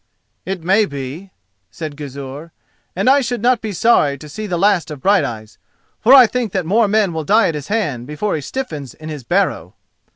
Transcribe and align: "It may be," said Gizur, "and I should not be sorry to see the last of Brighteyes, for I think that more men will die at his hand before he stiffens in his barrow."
"It 0.47 0.63
may 0.63 0.85
be," 0.85 1.29
said 1.69 1.95
Gizur, 1.95 2.51
"and 2.95 3.07
I 3.07 3.21
should 3.21 3.39
not 3.43 3.61
be 3.61 3.71
sorry 3.71 4.17
to 4.17 4.27
see 4.27 4.47
the 4.47 4.57
last 4.57 4.89
of 4.89 4.99
Brighteyes, 4.99 5.59
for 5.99 6.11
I 6.11 6.25
think 6.25 6.53
that 6.53 6.65
more 6.65 6.87
men 6.87 7.13
will 7.13 7.23
die 7.23 7.49
at 7.49 7.53
his 7.53 7.67
hand 7.67 8.07
before 8.07 8.33
he 8.33 8.41
stiffens 8.41 8.95
in 8.95 9.09
his 9.09 9.23
barrow." 9.23 9.75